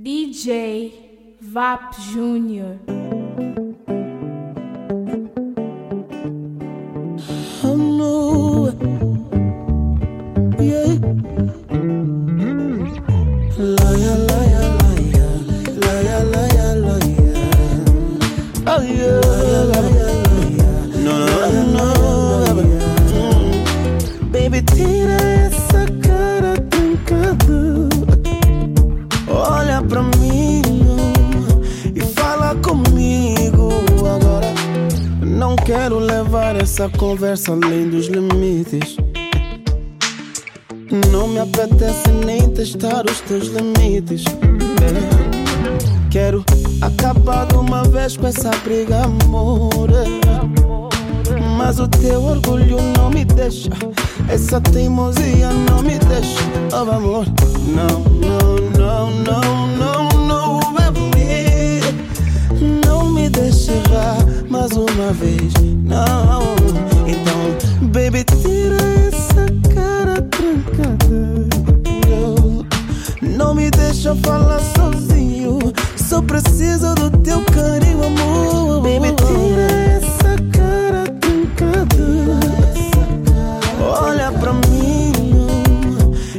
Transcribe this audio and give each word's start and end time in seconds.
DJ 0.00 0.92
Vap 1.40 1.92
Júnior. 2.14 2.97
Essa 36.78 36.88
conversa 36.96 37.50
além 37.50 37.90
dos 37.90 38.06
limites. 38.06 38.96
Não 41.10 41.26
me 41.26 41.40
apetece 41.40 42.08
nem 42.24 42.48
testar 42.50 43.04
os 43.04 43.20
teus 43.22 43.48
limites. 43.48 44.22
É. 44.80 46.08
Quero 46.08 46.44
acabar 46.80 47.46
de 47.46 47.56
uma 47.56 47.82
vez 47.82 48.16
com 48.16 48.28
essa 48.28 48.50
briga, 48.62 49.02
amor. 49.02 49.90
É. 49.90 51.40
Mas 51.56 51.80
o 51.80 51.88
teu 51.88 52.22
orgulho 52.22 52.76
não 52.96 53.10
me 53.10 53.24
deixa. 53.24 53.70
Essa 54.28 54.60
teimosia 54.60 55.50
não 55.50 55.82
me 55.82 55.98
deixa. 55.98 56.40
Oh, 56.72 56.88
amor, 56.92 57.26
não, 57.74 58.04
não, 58.20 58.70
não, 58.78 59.10
não, 59.24 59.66
não, 59.76 60.26
não, 60.28 60.60
baby. 60.74 61.80
Não 62.86 63.10
me 63.10 63.28
deixe 63.28 63.72
errar 63.72 64.27
mais 64.50 64.72
uma 64.72 65.12
vez. 65.12 65.52
Não, 65.84 66.54
então, 67.06 67.88
baby, 67.88 68.24
tira 68.24 68.76
essa 69.06 69.46
cara 69.74 70.22
trancada. 70.22 71.48
Não 73.22 73.54
me 73.54 73.70
deixa 73.70 74.14
falar 74.16 74.60
sozinho. 74.76 75.58
Só 75.96 76.22
preciso 76.22 76.94
do 76.94 77.10
teu 77.18 77.42
carinho, 77.44 78.04
amor. 78.04 78.80
Baby, 78.82 79.14
tira 79.16 79.66
essa 79.96 80.36
cara 80.52 81.04
trancada. 81.20 82.08
Olha 84.00 84.32
pra 84.32 84.52
mim 84.52 85.12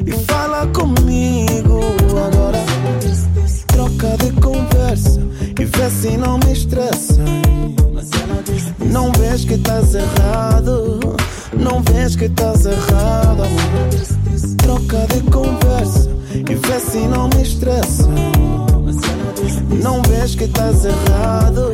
e 0.05 0.11
fala 0.25 0.65
comigo 0.67 1.79
agora. 2.27 2.59
Troca 3.67 4.17
de 4.17 4.31
conversa 4.41 5.21
e 5.59 5.65
vê 5.65 5.89
se 5.89 6.17
não 6.17 6.39
me 6.39 6.53
estressa. 6.53 7.28
Vês 9.39 9.45
que 9.45 9.53
estás 9.53 9.95
errado. 9.95 10.99
Não 11.53 11.81
vês 11.81 12.15
que 12.17 12.25
estás 12.25 12.65
errado, 12.65 13.43
amor. 13.43 14.57
Troca 14.57 15.07
de 15.13 15.21
conversa 15.31 16.09
e 16.33 16.55
vê 16.55 16.79
se 16.79 16.97
não 17.07 17.29
me 17.29 17.41
estressa. 17.41 18.09
Não 19.81 20.01
vês 20.01 20.35
que 20.35 20.43
estás 20.43 20.83
errado. 20.83 21.71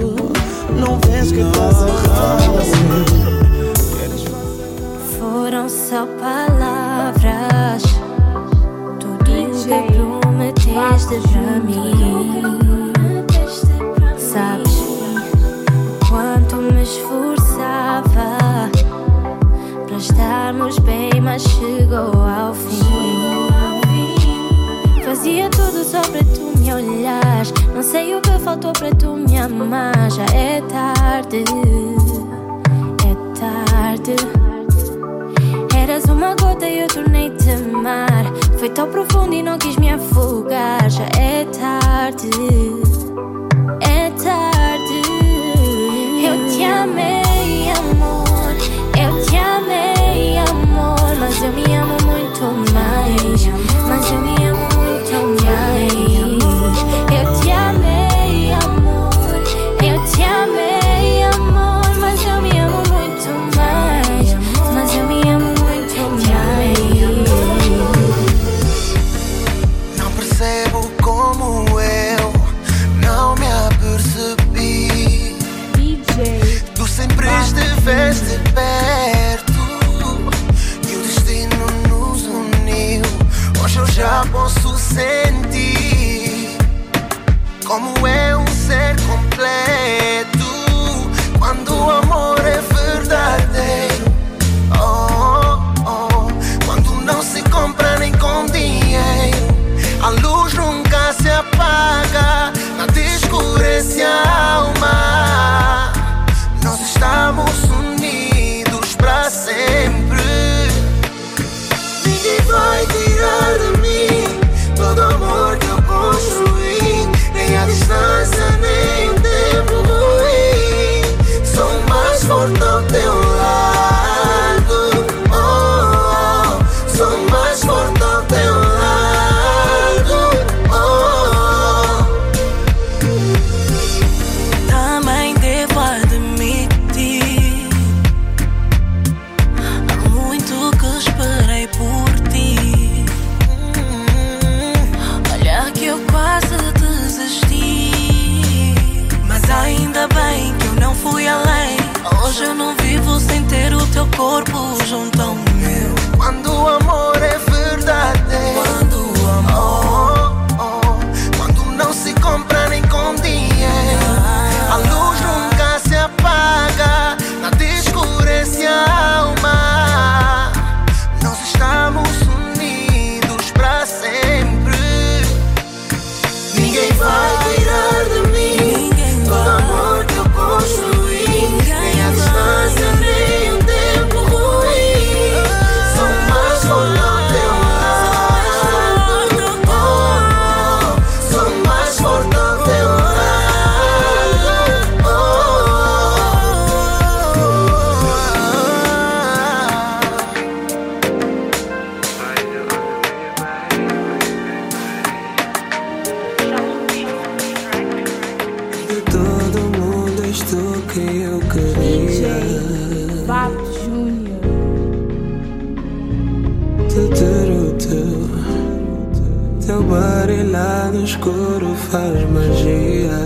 Faz 221.75 222.29
magia. 222.29 223.19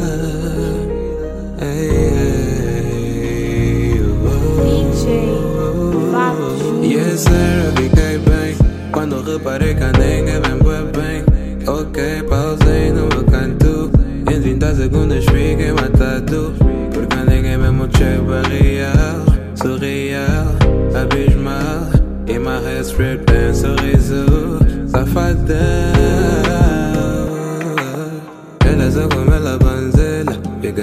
Ei, 1.61 1.89
ei, 3.23 4.01
oh. 4.01 4.49
DJ 6.81 7.17
sir, 7.17 7.65
eu 7.65 7.71
fiquei 7.83 8.17
bem 8.19 8.55
Quando 8.91 9.21
reparei 9.21 9.75
que 9.75 9.83
a 9.83 9.91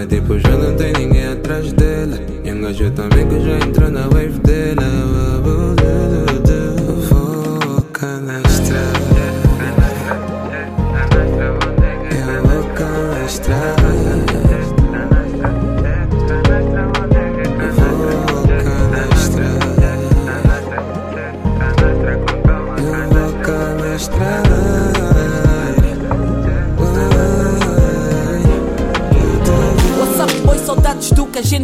tipo 0.07 0.39
já 0.39 0.57
não 0.57 0.75
tem 0.77 0.93
ninguém 0.93 1.27
atrás 1.27 1.73
dela. 1.73 2.19
E 2.45 2.51
gajo 2.53 2.91
também 2.93 3.27
que 3.29 3.41
já 3.41 3.59
entrou 3.59 3.91
na 3.91 4.09
wave 4.09 4.39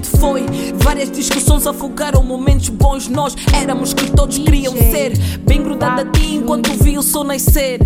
gente 0.02 0.18
foi. 0.18 0.44
Várias 0.82 1.10
discussões 1.10 1.66
afogaram 1.66 2.22
momentos 2.22 2.68
bons. 2.68 3.08
Nós 3.08 3.36
éramos 3.54 3.94
que 3.94 4.10
todos 4.10 4.38
queriam 4.38 4.72
ser. 4.74 5.16
Bem 5.46 5.62
grudada 5.62 6.02
a 6.02 6.04
ti 6.06 6.34
enquanto 6.36 6.70
vi 6.82 6.98
o 6.98 7.02
sol 7.02 7.24
nascer. 7.24 7.80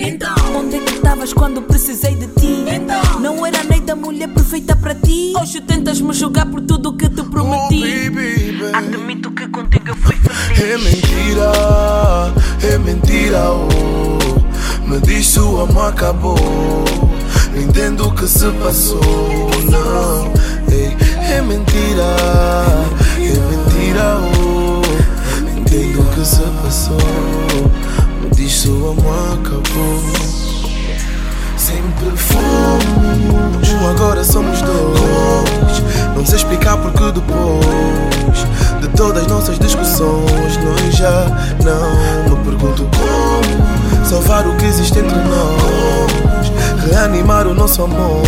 Então, 0.00 0.32
onde 0.54 0.76
é 0.76 0.80
que 0.80 0.94
estavas 0.94 1.32
quando 1.32 1.60
precisei 1.62 2.14
de 2.14 2.28
ti? 2.28 2.64
Então, 2.72 3.18
não 3.20 3.44
era 3.44 3.64
nem 3.64 3.84
da 3.84 3.96
mulher 3.96 4.28
perfeita 4.28 4.76
para 4.76 4.94
ti. 4.94 5.32
Hoje 5.40 5.60
tentas 5.60 6.00
me 6.00 6.12
julgar 6.12 6.46
por 6.46 6.60
tudo 6.60 6.92
que 6.96 7.08
te 7.08 7.20
Oh, 7.20 7.24
prometi. 7.24 7.80
baby, 7.80 8.10
baby. 8.10 8.70
Admito 8.72 9.30
que 9.32 9.48
contigo 9.48 9.88
eu 9.88 9.96
fui 9.96 10.14
feliz. 10.14 10.60
É 10.62 10.78
mentira, 10.78 11.52
é 12.74 12.78
mentira, 12.78 13.50
oh. 13.50 14.86
Me 14.88 15.00
diz 15.00 15.36
o 15.36 15.62
amor 15.62 15.88
acabou. 15.88 16.36
Não 17.52 17.60
entendo 17.62 18.06
o 18.06 18.14
que 18.14 18.28
se 18.28 18.48
passou, 18.62 19.00
não. 19.68 20.32
Ei, 20.72 20.96
é 21.38 21.42
mentira, 21.42 22.02
é 23.16 23.38
mentira, 23.48 24.18
oh. 24.40 24.82
Entendo 25.56 26.00
o 26.00 26.04
que 26.12 26.26
se 26.26 26.42
passou. 26.62 26.98
Me 28.20 28.30
diz 28.34 28.52
se 28.52 28.68
o 28.68 28.90
amor 28.90 29.38
acabou. 29.38 30.02
Sempre 31.56 32.16
fomos, 32.16 33.68
agora 33.88 34.24
somos 34.24 34.60
dois. 34.62 36.16
Não 36.16 36.26
sei 36.26 36.36
explicar 36.38 36.76
porque 36.78 37.12
depois 37.12 38.80
de 38.80 38.88
todas 38.96 39.26
nossas 39.28 39.58
discussões, 39.60 40.56
nós 40.56 40.96
já 40.96 41.26
não 41.64 42.36
me 42.36 42.44
pergunto 42.44 42.88
como 42.96 44.04
salvar 44.04 44.46
o 44.46 44.56
que 44.56 44.64
existe 44.64 44.98
entre 44.98 45.18
nós, 45.18 46.47
reanimar 46.88 47.46
o 47.46 47.54
nosso 47.54 47.82
amor. 47.82 48.22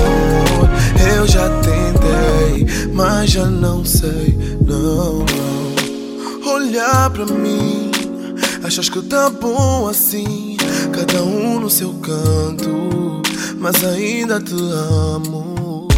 Eu 1.17 1.27
já 1.27 1.49
tentei, 1.61 2.89
mas 2.93 3.31
já 3.31 3.47
não 3.47 3.85
sei, 3.85 4.39
não, 4.65 5.25
não. 5.25 6.53
Olhar 6.55 7.11
pra 7.11 7.27
mim, 7.27 7.91
achas 8.63 8.89
que 8.89 9.01
tá 9.03 9.31
bom 9.31 9.89
assim? 9.89 10.57
Cada 10.93 11.23
um 11.23 11.61
no 11.61 11.71
seu 11.71 11.93
canto, 11.95 13.23
mas 13.59 13.83
ainda 13.85 14.41
te 14.41 14.55
amo. 14.55 15.89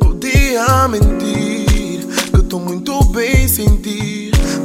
Podia 0.00 0.88
mentir, 0.88 2.06
que 2.32 2.42
tô 2.42 2.58
muito 2.58 3.02
bem 3.04 3.48
sem 3.48 3.76
ti, 3.76 4.21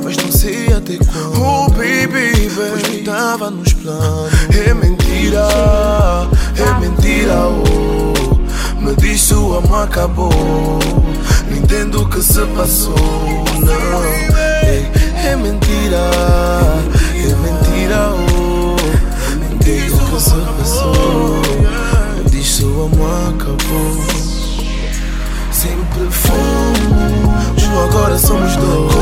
mas 0.07 0.15
não 0.15 0.31
sei 0.31 0.67
até 0.71 0.95
quando. 0.97 1.41
Oh, 1.41 1.69
baby, 1.71 2.49
pois 2.55 2.81
não 2.81 3.03
tava 3.03 3.51
nos 3.51 3.73
planos. 3.73 4.31
É 4.55 4.73
mentira, 4.73 5.45
é 6.55 6.79
mentira, 6.79 7.35
oh. 7.49 8.81
Me 8.81 8.95
diz 8.95 9.29
o 9.31 9.57
amor 9.57 9.83
acabou. 9.83 10.31
Não 11.49 11.57
entendo 11.57 12.03
o 12.03 12.09
que 12.09 12.21
se 12.21 12.39
passou, 12.55 12.95
não. 13.59 14.05
Ei, 14.63 14.89
é 15.25 15.35
mentira, 15.35 16.09
é 17.13 17.35
mentira, 17.43 18.13
oh. 18.13 18.77
Não 19.35 19.51
entendo 19.55 19.93
o 19.93 20.09
que 20.09 20.21
se 20.21 20.35
passou. 20.57 21.41
Me 22.15 22.29
diz 22.29 22.61
o 22.61 22.83
amor 22.83 23.33
acabou. 23.35 23.97
Sempre 25.51 26.07
fomos, 26.11 27.63
agora 27.89 28.17
somos 28.17 28.55
dois. 28.55 28.96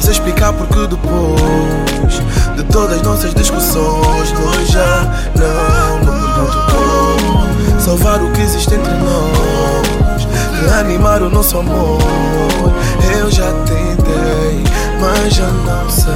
Sei 0.00 0.12
explicar 0.12 0.52
porque 0.54 0.86
depois 0.86 2.22
de 2.56 2.64
todas 2.72 3.02
nossas 3.02 3.34
discussões, 3.34 4.32
nós 4.32 4.68
já 4.68 5.04
não 5.36 6.00
como 6.70 7.80
salvar 7.80 8.22
o 8.22 8.32
que 8.32 8.40
existe 8.40 8.74
entre 8.74 8.92
nós, 8.94 10.26
reanimar 10.62 11.22
o 11.22 11.28
nosso 11.28 11.58
amor. 11.58 11.98
Eu 13.18 13.30
já 13.30 13.52
tentei, 13.64 14.64
mas 15.00 15.34
já 15.34 15.46
não 15.46 15.90
sei, 15.90 16.12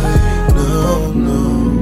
não, 0.55 1.09
não. 1.13 1.73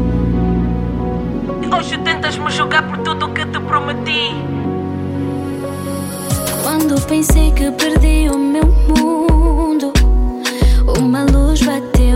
Hoje 1.78 1.96
tentas 1.98 2.36
me 2.38 2.50
julgar 2.50 2.82
por 2.88 2.98
tudo 2.98 3.28
que 3.28 3.44
te 3.46 3.60
prometi. 3.60 4.34
Quando 6.62 7.00
pensei 7.06 7.52
que 7.52 7.70
perdi 7.70 8.28
o 8.28 8.38
meu 8.38 8.66
mundo, 8.66 9.19
uma 11.00 11.24
luz 11.24 11.62
bateu 11.62 12.09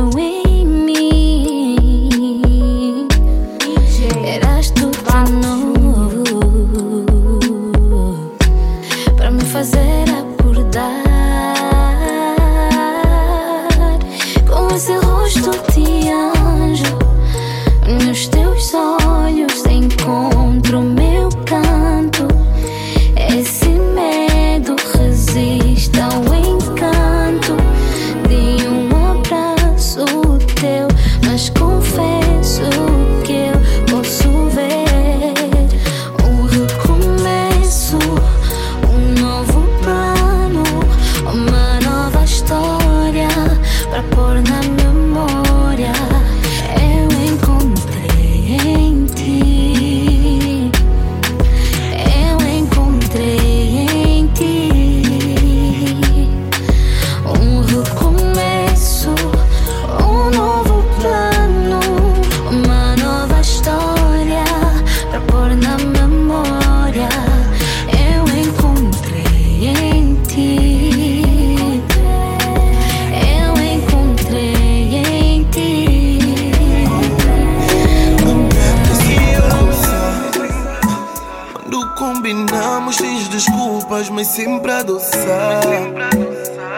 mas 83.94 84.26
sempre 84.26 84.72
a 84.72 84.78
adoçar. 84.78 85.62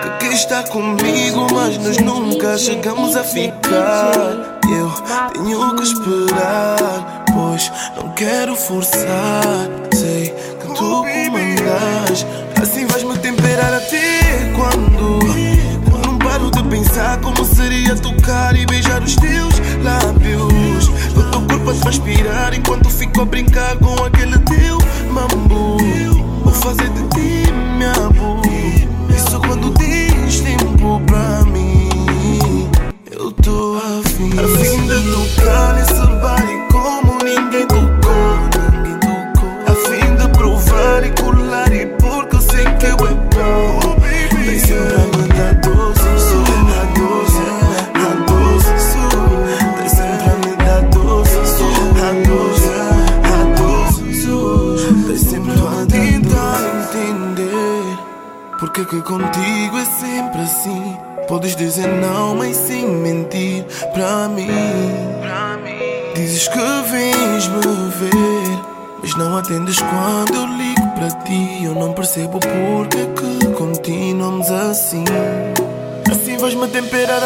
Que 0.02 0.26
quer 0.26 0.34
está 0.34 0.62
comigo, 0.64 1.46
mas 1.50 1.78
nós 1.78 1.96
nunca 1.98 2.58
chegamos 2.58 3.16
a 3.16 3.24
ficar. 3.24 4.60
Eu 4.68 4.92
tenho 5.32 5.76
que 5.76 5.82
esperar, 5.82 7.24
pois 7.32 7.72
não 7.96 8.10
quero 8.10 8.54
forçar. 8.54 9.42
Sei 9.94 10.28
que 10.28 10.66
tu 10.74 10.74
comandas, 10.74 12.26
assim 12.60 12.84
vais-me 12.86 13.16
temperar 13.18 13.72
até 13.72 14.52
quando. 14.54 15.18
Quando 15.90 16.06
não 16.06 16.18
paro 16.18 16.50
de 16.50 16.62
pensar 16.64 17.18
como 17.20 17.46
seria 17.46 17.96
tocar 17.96 18.54
e 18.54 18.66
beijar 18.66 19.02
os 19.02 19.16
teus 19.16 19.54
lábios. 19.82 20.88
Do 21.14 21.30
teu 21.30 21.40
corpo 21.46 21.70
a 21.70 21.74
transpirar 21.74 22.52
enquanto 22.52 22.90
fico 22.90 23.22
a 23.22 23.24
brincar 23.24 23.74
com 23.78 24.04
aquele 24.04 24.38
teu 24.40 24.78
mambo 25.10 26.15
fazer 26.56 26.88
de 26.90 27.02
ti, 27.08 27.52
meu 27.78 28.06
amor. 28.06 28.42
Isso 29.14 29.38
quando 29.40 29.70
tens 29.72 30.40
tempo 30.40 31.00
pra 31.06 31.44
mim. 31.44 32.68
Eu 33.10 33.32
tô 33.32 33.76
afim, 33.76 34.30
afim 34.38 34.86
de 34.86 35.00
tocar 35.12 35.74
nesse 35.74 35.95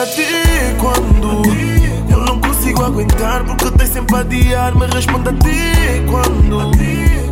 até 0.03 0.75
quando? 0.79 1.43
Eu 2.11 2.21
não 2.21 2.41
consigo 2.41 2.83
aguentar 2.83 3.45
porque 3.45 3.71
tens 3.73 3.91
sempre 3.91 4.17
a 4.17 4.21
adiar. 4.21 4.75
Me 4.75 4.87
responde 4.87 5.29
até 5.29 6.03
quando? 6.11 6.71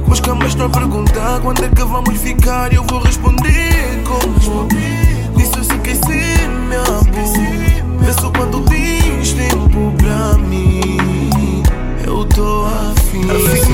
Mas 0.07 0.21
calma, 0.21 0.47
estou 0.47 0.67
a 0.67 0.71
perguntar 0.71 1.41
quando 1.41 1.65
é 1.65 1.69
que 1.69 1.85
vamos 1.85 2.21
ficar. 2.21 2.73
Eu 2.73 2.85
vou 2.85 3.01
responder 3.01 4.03
como? 4.05 4.69
Isso 5.41 5.65
se 5.65 5.75
esqueci, 5.75 6.49
me 6.69 6.77
amor. 6.77 8.05
Penso 8.05 8.33
quando 8.33 8.61
tens 8.65 9.33
tempo 9.33 9.93
pra 9.97 10.39
mim. 10.39 11.63
Eu 12.07 12.25
tô 12.27 12.67
afim. 12.67 13.23
Assim 13.31 13.68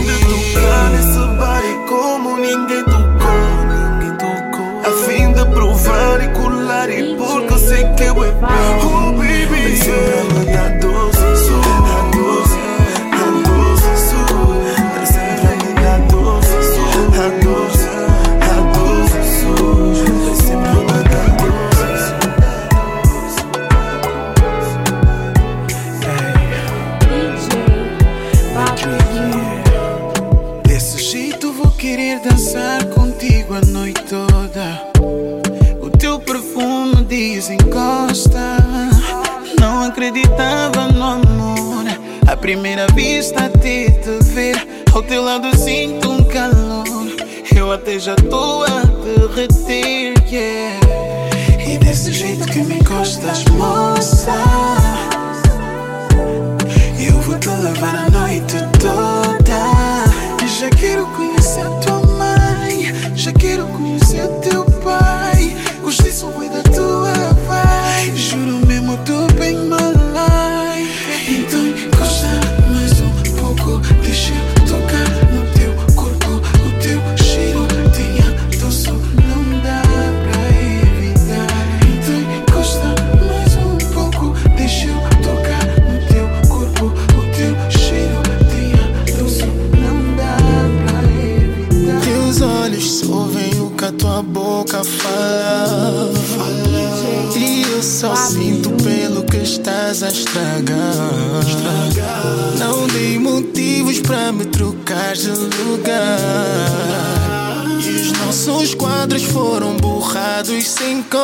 E 110.16 110.62
sem 110.62 111.02
cor. 111.02 111.18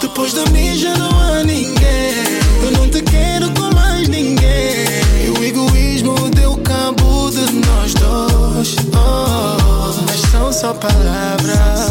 Depois 0.00 0.32
da 0.32 0.42
mim 0.46 0.74
já 0.74 0.96
não 0.96 1.10
há 1.20 1.44
ninguém. 1.44 2.40
Eu 2.64 2.70
não 2.70 2.88
te 2.88 3.02
quero 3.02 3.50
com 3.50 3.74
mais 3.74 4.08
ninguém. 4.08 4.86
E 5.22 5.28
o 5.38 5.44
egoísmo 5.44 6.14
deu 6.30 6.56
cabo 6.56 7.28
de 7.28 7.52
nós 7.66 7.92
dois. 7.92 8.74
Oh, 8.94 10.02
mas 10.08 10.20
são 10.30 10.50
só 10.50 10.72
palavras. 10.72 11.90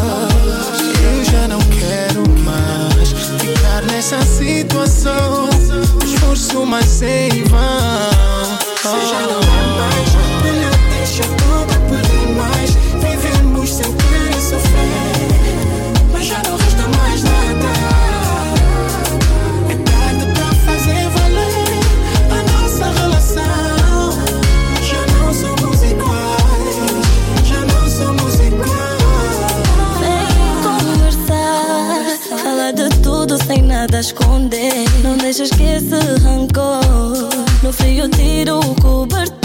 Eu 1.00 1.24
já 1.24 1.46
não 1.46 1.60
quero 1.60 2.28
mais 2.40 3.10
ficar 3.40 3.82
nessa 3.82 4.20
situação. 4.22 5.48
Esforço, 6.04 6.66
mas 6.66 6.86
sem 6.86 7.44
vão. 7.44 8.58
Oh, 8.84 9.00
já 9.06 9.20
não 9.20 9.38
há 9.38 9.66
mais 9.78 10.16
nada 33.86 33.98
a 33.98 34.00
esconder. 34.00 34.84
Não 35.02 35.16
deixas 35.16 35.50
que 35.50 35.62
esse 35.62 35.94
rancor 36.22 36.80
no 37.62 37.72
frio 37.72 38.08
tiro 38.08 38.58
o 38.58 38.74
cobertor. 38.82 39.35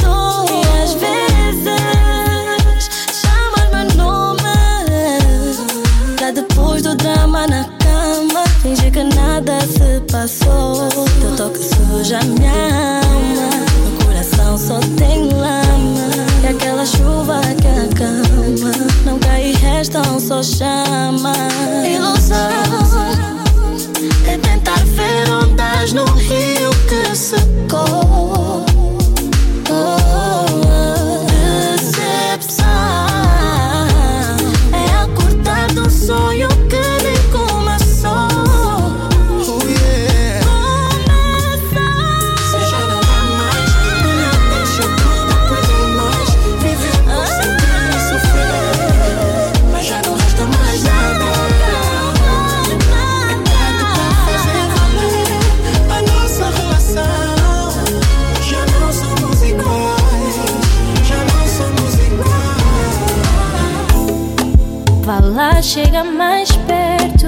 Chega 65.62 66.04
mais 66.04 66.52
perto. 66.52 67.28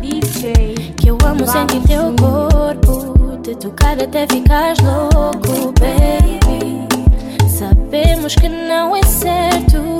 DJ. 0.00 0.92
Que 0.96 1.08
eu 1.08 1.18
amo 1.24 1.46
sentir 1.46 1.80
teu 1.86 2.14
corpo. 2.16 3.38
Te 3.42 3.54
tocar 3.54 4.00
até 4.00 4.26
ficares 4.26 4.78
louco, 4.80 5.72
baby. 5.78 6.86
Sabemos 7.48 8.34
que 8.34 8.48
não 8.48 8.96
é 8.96 9.02
certo. 9.04 9.98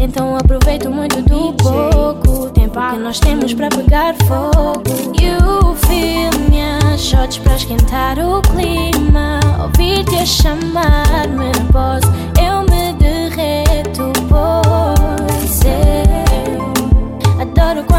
Então 0.00 0.36
aproveito 0.36 0.90
muito 0.90 1.22
do 1.22 1.52
pouco 1.54 2.50
tempo 2.50 2.78
que 2.90 2.98
nós 2.98 3.18
temos 3.18 3.54
para 3.54 3.68
pegar 3.68 4.14
fogo. 4.26 4.82
You 5.20 5.74
feel 5.86 6.30
minhas 6.50 7.00
shots 7.00 7.38
para 7.38 7.56
esquentar 7.56 8.18
o 8.18 8.42
clima. 8.42 9.40
Ouvir-te 9.62 10.16
a 10.16 10.26
chamar-me 10.26 11.52
voz, 11.72 12.04
eu 12.40 12.62
me 12.62 12.92
derreto, 12.94 14.12
pois 14.28 14.67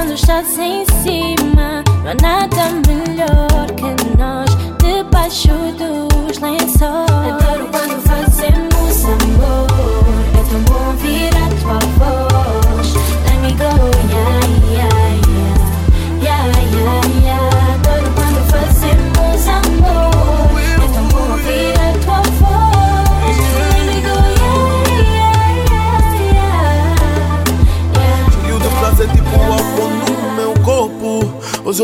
quando 0.10 0.16
estás 0.16 0.58
em 0.58 0.86
cima. 1.04 1.84
Não 2.04 2.12
há 2.12 2.16
nada 2.22 2.70
melhor 2.88 3.68
que 3.76 4.18
nós 4.18 4.50
debaixo 4.82 5.50
dos 5.78 6.40
lençóis. 6.40 7.09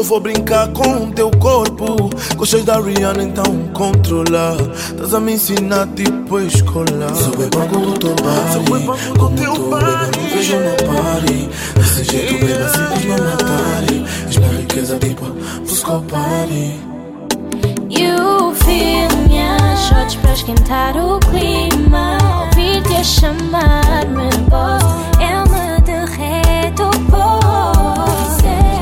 Vou 0.05 0.19
brincar 0.19 0.67
com 0.69 1.05
o 1.05 1.11
teu 1.11 1.31
corpo. 1.31 2.09
Gostas 2.35 2.63
da 2.63 2.79
Rihanna, 2.79 3.23
então 3.23 3.43
controla. 3.73 4.55
Estás 4.91 5.13
a 5.13 5.19
me 5.19 5.33
ensinar 5.33 5.87
tipo 5.95 6.37
a 6.37 6.43
escola. 6.43 7.13
Sou 7.15 7.35
bem 7.35 7.49
banco 7.49 7.79
do 7.79 7.93
teu 7.93 8.15
body. 8.15 8.53
Sou 8.53 8.61
bem 8.63 8.85
banco 8.85 9.29
do 9.29 9.35
teu 9.35 9.53
body. 9.69 10.19
Não 10.19 10.29
vejo 10.29 10.57
uma 10.57 10.75
party. 10.93 11.49
Desse 11.75 12.03
jeito, 12.03 12.45
beba, 12.45 12.69
simples 12.69 13.05
não 13.05 13.25
matarem. 13.25 14.05
És 14.27 14.37
minha 14.37 14.51
riqueza, 14.51 14.99
tipo, 14.99 15.25
busco 15.67 16.03
party. 16.03 16.79
You 17.89 18.53
feel 18.63 19.09
minhas 19.27 19.79
shots 19.87 20.15
para 20.15 20.33
esquentar 20.33 20.97
o 20.97 21.19
clima. 21.19 22.17
Ouvir-te 22.41 22.93
a 22.93 23.03
chamar-me 23.03 24.29
voz, 24.49 24.83
eu 25.19 25.51
me 25.51 25.81
derreto, 25.81 26.83
é. 26.83 26.95
Adoro 27.15 28.74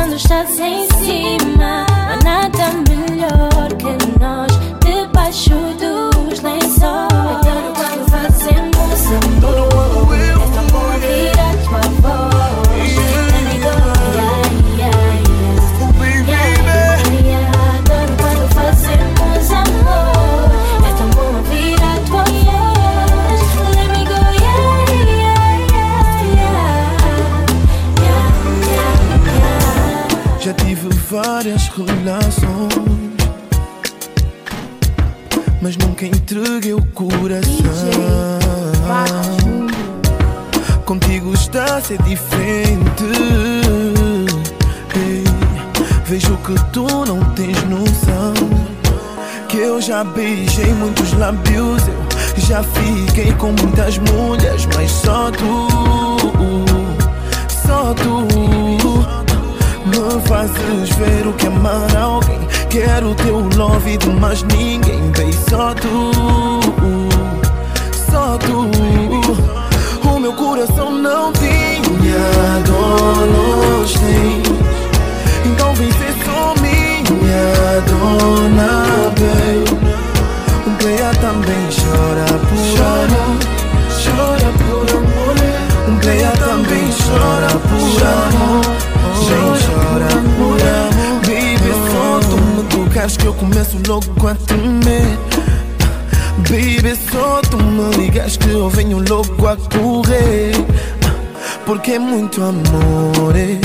quando 0.00 0.16
estás 0.16 0.58
em 0.58 0.86
cima. 1.04 1.84
Há 1.90 2.16
nada 2.24 2.70
melhor 2.88 3.68
que 3.76 4.18
nós 4.18 4.50
debaixo 4.82 5.50
dos 5.78 6.19
beijei 50.04 50.72
muitos 50.74 51.12
lábios, 51.14 51.82
eu 51.88 52.40
já 52.46 52.62
fiquei 52.62 53.32
com 53.32 53.52
muitas 53.52 53.98
mulheres, 53.98 54.66
mas 54.74 54.90
só 54.90 55.30
tu, 55.30 55.68
só 57.66 57.94
tu 57.94 58.20
me 59.86 60.20
fazes 60.28 60.90
ver 60.96 61.26
o 61.26 61.32
que 61.34 61.46
é 61.46 61.48
amar 61.48 61.96
alguém. 61.96 62.40
Quero 62.68 63.14
teu 63.16 63.40
love 63.56 63.96
de 63.96 64.08
mais 64.10 64.42
ninguém, 64.44 65.10
bem 65.10 65.32
só 65.32 65.74
tu, 65.74 66.10
só 68.10 68.38
tu. 68.38 68.79
Logo 93.90 94.28
a 94.28 94.34
tremer. 94.36 95.18
Baby, 96.48 96.96
só 97.10 97.40
tu 97.42 97.56
me 97.56 97.96
ligas 97.96 98.36
que 98.36 98.48
eu 98.50 98.70
venho 98.70 99.02
logo 99.08 99.48
a 99.48 99.56
correr. 99.56 100.52
Porque 101.66 101.92
é 101.92 101.98
muito 101.98 102.40
amor. 102.40 103.34
é. 103.34 103.58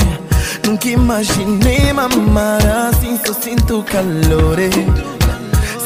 Nunca 0.66 0.88
imaginei 0.88 1.92
me 1.92 2.00
amar 2.00 2.66
assim, 2.88 3.16
só 3.24 3.32
sinto 3.34 3.84
calor. 3.84 4.58
é. 4.58 5.16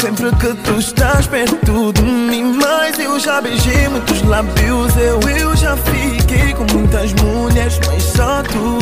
Sempre 0.01 0.35
que 0.37 0.55
tu 0.65 0.79
estás 0.79 1.27
perto 1.27 1.93
de 1.93 2.03
mim, 2.03 2.57
mas 2.59 2.99
eu 2.99 3.21
já 3.21 3.43
beijei 3.43 3.89
muitos 3.89 4.23
lábios. 4.23 4.97
Eu, 4.97 5.21
eu 5.29 5.55
já 5.55 5.77
fiquei 5.77 6.55
com 6.55 6.65
muitas 6.73 7.13
mulheres, 7.13 7.79
mas 7.87 8.03
só 8.05 8.43
tu, 8.43 8.79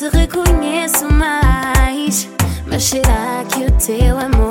te 0.00 0.08
reconheço 0.08 1.06
mais, 1.12 2.26
mas 2.66 2.84
será 2.84 3.44
que 3.50 3.66
o 3.66 3.70
teu 3.72 4.18
amor 4.18 4.49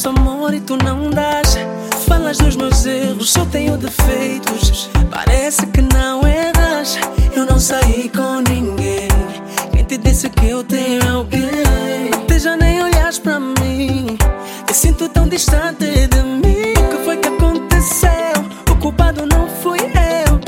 nosso 0.00 0.08
amor 0.08 0.54
e 0.54 0.60
tu 0.60 0.76
não 0.82 1.10
dás. 1.10 1.58
Falas 2.06 2.38
dos 2.38 2.56
meus 2.56 2.86
erros, 2.86 3.30
só 3.30 3.44
tenho 3.44 3.76
defeitos. 3.76 4.88
Parece 5.10 5.66
que 5.66 5.82
não 5.82 6.26
erras. 6.26 6.98
Eu 7.36 7.44
não 7.44 7.58
saí 7.58 8.08
com 8.08 8.40
ninguém. 8.48 9.08
Quem 9.72 9.84
te 9.84 9.98
disse 9.98 10.30
que 10.30 10.48
eu 10.48 10.64
tenho 10.64 11.06
alguém? 11.10 12.10
Até 12.14 12.38
já 12.38 12.56
nem 12.56 12.82
olhas 12.82 13.18
pra 13.18 13.38
mim. 13.38 14.16
Me 14.66 14.74
sinto 14.74 15.06
tão 15.10 15.28
distante 15.28 15.84
de 15.84 16.22
mim. 16.22 16.72
O 16.72 16.96
que 16.96 17.04
foi 17.04 17.18
que 17.18 17.28
aconteceu? 17.28 18.10
O 18.70 18.76
culpado 18.76 19.26
não 19.26 19.48
fui 19.62 19.80
eu. 19.80 20.40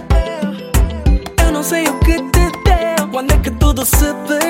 Eu 1.45 1.53
não 1.53 1.62
sei 1.62 1.87
o 1.87 1.99
que 1.99 2.15
te 2.15 2.51
deu. 2.65 3.09
Quando 3.11 3.33
é 3.33 3.37
que 3.37 3.51
tudo 3.51 3.85
se 3.85 4.15
perdeu? 4.27 4.41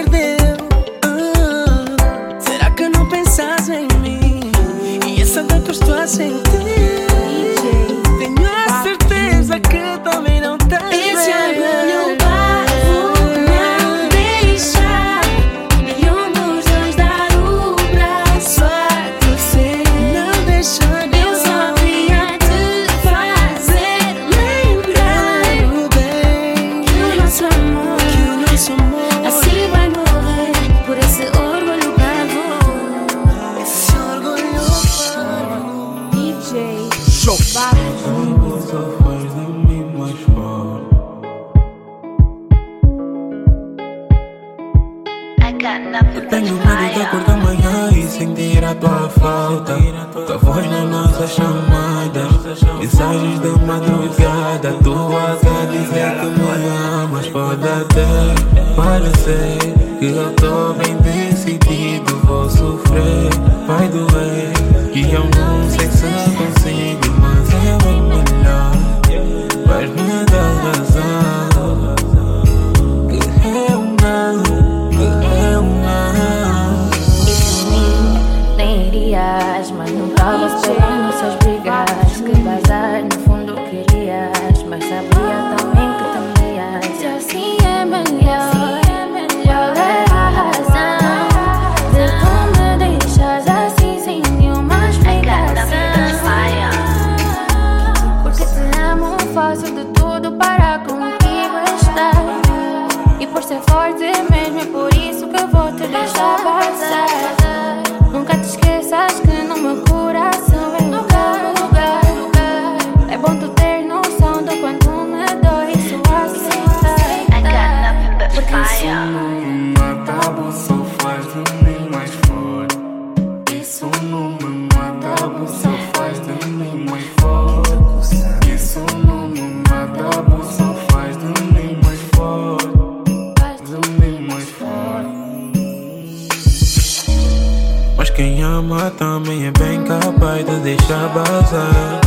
Quem 138.14 138.42
ama 138.42 138.90
também 138.98 139.46
é 139.46 139.50
bem 139.52 139.82
capaz 139.84 140.44
de 140.44 140.56
deixar 140.60 141.08
vazar. 141.08 142.00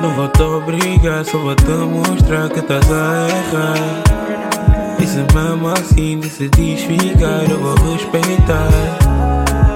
Não 0.00 0.14
vou 0.14 0.28
te 0.28 0.42
obrigar, 0.42 1.24
só 1.24 1.38
vou 1.38 1.54
te 1.54 1.70
mostrar 1.70 2.48
que 2.48 2.60
estás 2.60 2.90
a 2.90 3.28
errar. 3.28 4.98
E 4.98 5.06
se 5.06 5.18
mesmo 5.34 5.68
assim 5.68 6.18
decidis 6.20 6.82
ficar, 6.82 7.50
eu 7.50 7.58
vou 7.58 7.74
respeitar. 7.92 8.68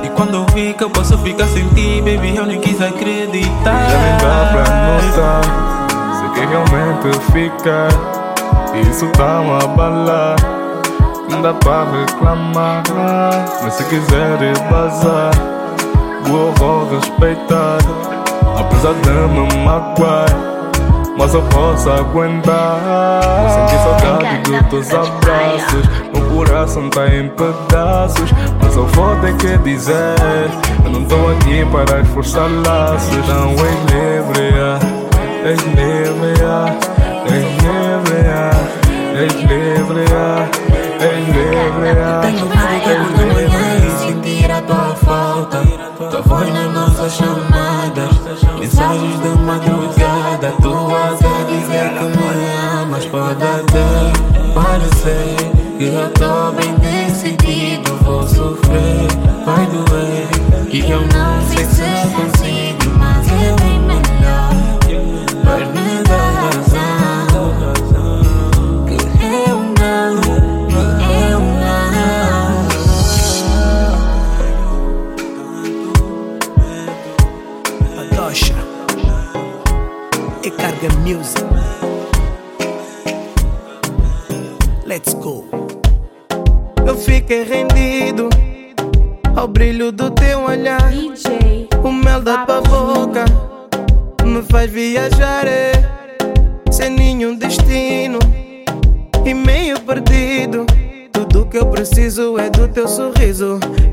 E 0.02 0.08
quando 0.10 0.34
eu 0.34 0.46
vi 0.54 0.72
que 0.72 0.84
eu 0.84 0.90
posso 0.90 1.16
ficar 1.18 1.46
sem 1.48 1.68
ti, 1.70 2.00
baby, 2.00 2.36
eu 2.36 2.46
nem 2.46 2.60
quis 2.60 2.80
acreditar. 2.80 3.90
Já 3.90 3.98
nem 3.98 4.16
dá 4.18 4.50
pra 4.52 4.64
notar 5.02 5.42
Se 6.18 6.28
quer 6.34 6.48
realmente 6.48 7.18
ficar 7.32 7.88
Isso 8.90 9.06
tá-me 9.12 9.50
a 9.50 9.58
abalar 9.58 10.63
Não 11.34 11.42
dá 11.42 11.52
pra 11.54 11.84
reclamar 11.84 12.82
Mas 13.62 13.74
se 13.74 13.84
quiseres 13.84 14.56
vazar 14.70 15.32
Eu 16.26 16.52
vou 16.56 16.88
respeitar 16.88 17.78
Apesar 18.56 18.94
de 18.94 19.10
me 19.10 19.64
magoar 19.64 20.54
mas 21.16 21.32
eu 21.32 21.42
posso 21.42 21.88
aguentar. 21.90 22.80
Sentir 23.48 23.78
saudade 23.84 24.50
dos 24.50 24.68
teus 24.68 24.92
abraços 24.92 25.88
Meu 26.12 26.28
coração 26.30 26.90
tá 26.90 27.06
em 27.06 27.28
pedaços 27.28 28.32
Mas 28.60 28.74
eu 28.74 28.84
vou 28.88 29.14
ter 29.20 29.36
que 29.36 29.56
dizer 29.58 30.16
Eu 30.84 30.90
não 30.90 31.04
tô 31.04 31.14
aqui 31.28 31.64
para 31.70 32.00
esforçar 32.00 32.50
laços. 32.66 33.28
Não 33.28 33.50
és 33.50 33.78
livre, 33.92 34.52
és 35.44 35.62
livre, 35.62 36.34
és 37.30 37.44
livre, 37.62 38.24
és 39.14 39.34
livre, 39.34 40.04
ah. 40.12 40.40
és 40.40 40.43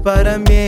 para 0.04 0.40
me 0.40 0.61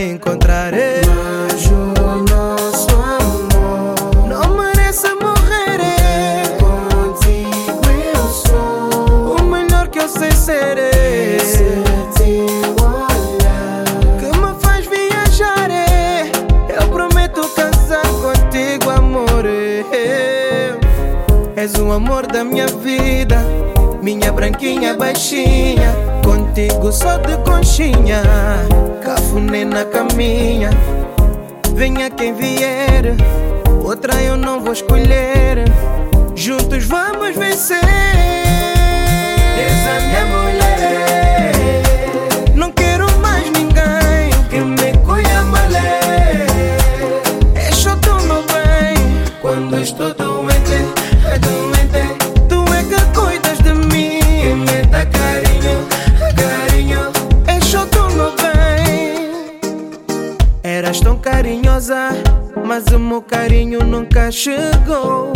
chegou. 64.30 65.32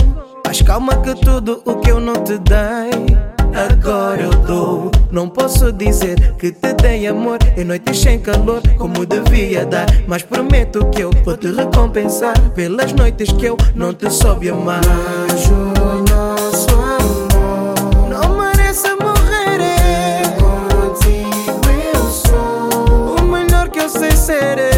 Mas 0.46 0.62
calma 0.62 0.96
que 0.96 1.14
tudo 1.14 1.62
o 1.64 1.77
que 1.77 1.90
eu 1.90 2.01
não 2.01 2.14
te 2.14 2.38
dei, 2.38 3.16
agora 3.55 4.22
eu 4.22 4.31
dou. 4.31 4.90
Não 5.11 5.29
posso 5.29 5.72
dizer 5.72 6.35
que 6.38 6.53
te 6.53 6.72
dei 6.74 7.07
amor 7.07 7.38
em 7.57 7.64
noites 7.64 7.98
sem 7.98 8.18
calor, 8.18 8.62
como 8.77 9.05
devia 9.05 9.66
dar. 9.66 9.87
Mas 10.07 10.22
prometo 10.22 10.87
que 10.90 11.03
eu 11.03 11.11
vou 11.24 11.37
te 11.37 11.51
recompensar 11.53 12.38
pelas 12.51 12.92
noites 12.92 13.31
que 13.33 13.46
eu 13.46 13.57
não 13.74 13.92
te 13.92 14.11
soube 14.11 14.48
amar. 14.48 14.81
É. 14.85 15.38
Serei 24.29 24.72
é. 24.72 24.77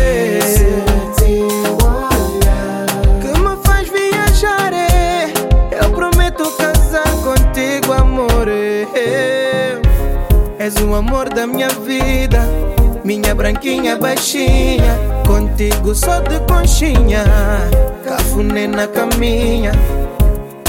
o 10.90 10.94
amor 10.96 11.29
da 11.29 11.46
minha 11.46 11.68
vida. 11.68 12.40
Minha 13.05 13.35
branquinha 13.35 13.96
baixinha, 13.96 14.98
contigo 15.26 15.94
só 15.94 16.20
de 16.20 16.38
conchinha. 16.40 17.24
Cafuné 18.05 18.66
na 18.66 18.87
caminha, 18.88 19.72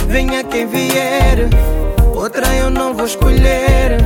venha 0.08 0.44
quem 0.44 0.68
vier. 0.68 1.50
Outra 2.16 2.48
eu 2.56 2.70
não 2.70 2.94
vou 2.94 3.06
escolher. 3.06 3.98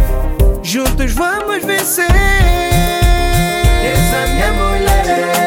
Juntos 0.64 1.12
vamos 1.12 1.64
vencer. 1.64 2.06
Essa 3.84 4.34
minha 4.34 4.54
mulher. 4.54 5.45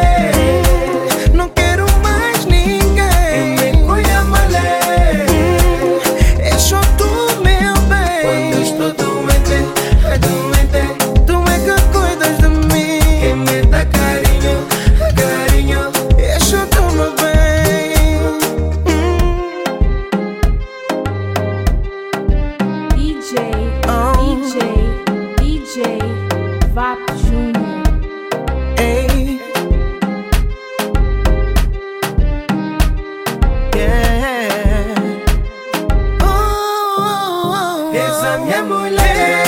Esa 38.06 38.38
mi 38.38 38.52
amuleto. 38.52 39.47